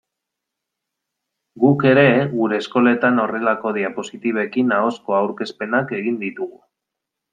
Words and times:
Guk 1.63 1.85
ere 1.89 2.05
gure 2.31 2.57
eskoletan 2.63 3.23
horrelako 3.25 3.75
diapositibekin 3.77 4.77
ahozko 4.79 5.17
aurkezpenak 5.19 5.95
egin 6.01 6.19
ditugu. 6.25 6.63